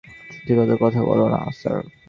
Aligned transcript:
যুক্তিযুক্ত 0.31 0.71
কথা 0.83 0.99
হলো 1.01 1.25
না, 1.29 1.39
স্যার। 1.51 1.77